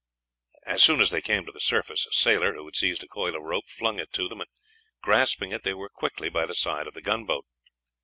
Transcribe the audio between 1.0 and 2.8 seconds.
they came to the surface a sailor, who had